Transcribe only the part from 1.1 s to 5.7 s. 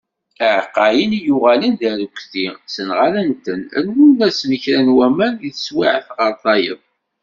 i yuγalen d arekti, senγadent-ten, rennunt-asen kra n waman deg